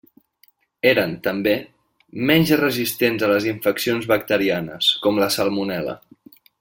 [0.91, 1.51] Eren, també,
[2.31, 5.97] menys resistents a les infeccions bacterianes, com la Salmonel·la.